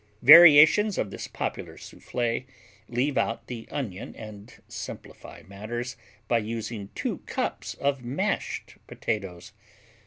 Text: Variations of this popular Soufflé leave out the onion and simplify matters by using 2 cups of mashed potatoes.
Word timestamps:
Variations 0.23 0.97
of 0.97 1.11
this 1.11 1.27
popular 1.27 1.77
Soufflé 1.77 2.45
leave 2.89 3.19
out 3.19 3.45
the 3.45 3.67
onion 3.69 4.15
and 4.15 4.51
simplify 4.67 5.43
matters 5.47 5.95
by 6.27 6.39
using 6.39 6.89
2 6.95 7.19
cups 7.27 7.75
of 7.75 8.03
mashed 8.03 8.77
potatoes. 8.87 9.51